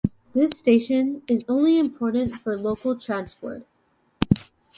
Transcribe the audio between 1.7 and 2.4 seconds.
important